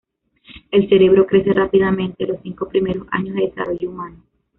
El 0.71 0.89
cerebro 0.89 1.27
crece 1.27 1.53
rápidamente 1.53 2.25
los 2.25 2.41
cinco 2.41 2.67
primeros 2.67 3.07
años 3.11 3.35
de 3.35 3.43
desarrollo 3.49 3.91
humano. 3.91 4.23